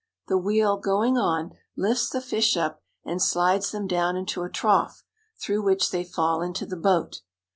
[0.29, 5.03] The wheel, going on, lifts the fish up and slides them down into a trough,
[5.39, 7.21] through which they fall into the boat.